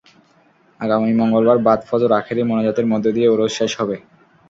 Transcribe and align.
আগামী 0.79 1.11
মঙ্গলবার 1.19 1.57
বাদ 1.67 1.79
ফজর 1.89 2.11
আখেরি 2.19 2.41
মোনাজাতের 2.43 2.85
মধ্য 2.91 3.05
দিয়ে 3.15 3.27
ওরস 3.29 3.51
শেষ 3.59 3.71
হবে। 3.79 3.95